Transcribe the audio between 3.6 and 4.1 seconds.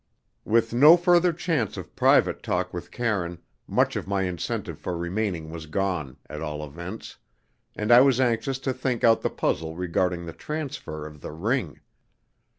much of